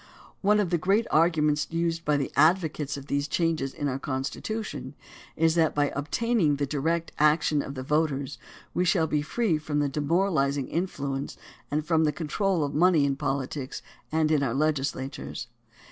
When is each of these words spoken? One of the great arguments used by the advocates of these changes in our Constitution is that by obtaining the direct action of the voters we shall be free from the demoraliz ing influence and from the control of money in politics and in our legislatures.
One 0.41 0.59
of 0.59 0.71
the 0.71 0.79
great 0.79 1.05
arguments 1.11 1.67
used 1.69 2.03
by 2.05 2.17
the 2.17 2.31
advocates 2.35 2.97
of 2.97 3.05
these 3.05 3.27
changes 3.27 3.71
in 3.71 3.87
our 3.87 3.99
Constitution 3.99 4.95
is 5.35 5.53
that 5.53 5.75
by 5.75 5.91
obtaining 5.95 6.55
the 6.55 6.65
direct 6.65 7.11
action 7.19 7.61
of 7.61 7.75
the 7.75 7.83
voters 7.83 8.39
we 8.73 8.83
shall 8.83 9.05
be 9.05 9.21
free 9.21 9.59
from 9.59 9.77
the 9.77 9.87
demoraliz 9.87 10.57
ing 10.57 10.69
influence 10.69 11.37
and 11.69 11.85
from 11.85 12.05
the 12.05 12.11
control 12.11 12.63
of 12.63 12.73
money 12.73 13.05
in 13.05 13.15
politics 13.15 13.83
and 14.11 14.31
in 14.31 14.41
our 14.41 14.55
legislatures. 14.55 15.45